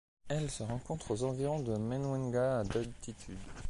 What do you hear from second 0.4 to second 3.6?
se rencontre aux environs de Mwenga à d'altitude.